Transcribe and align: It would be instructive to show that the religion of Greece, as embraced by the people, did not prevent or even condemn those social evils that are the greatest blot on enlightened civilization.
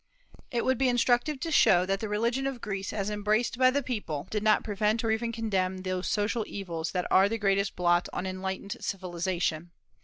It 0.49 0.65
would 0.65 0.79
be 0.79 0.89
instructive 0.89 1.39
to 1.41 1.51
show 1.51 1.85
that 1.85 1.99
the 1.99 2.09
religion 2.09 2.47
of 2.47 2.59
Greece, 2.59 2.91
as 2.91 3.11
embraced 3.11 3.59
by 3.59 3.69
the 3.69 3.83
people, 3.83 4.25
did 4.31 4.41
not 4.41 4.63
prevent 4.63 5.03
or 5.03 5.11
even 5.11 5.31
condemn 5.31 5.83
those 5.83 6.07
social 6.07 6.43
evils 6.47 6.89
that 6.93 7.05
are 7.11 7.29
the 7.29 7.37
greatest 7.37 7.75
blot 7.75 8.09
on 8.11 8.25
enlightened 8.25 8.77
civilization. 8.79 9.69